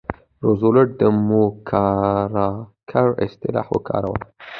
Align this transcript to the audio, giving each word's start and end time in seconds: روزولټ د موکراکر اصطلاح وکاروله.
روزولټ 0.43 0.87
د 0.99 1.01
موکراکر 1.27 3.07
اصطلاح 3.25 3.67
وکاروله. 3.75 4.25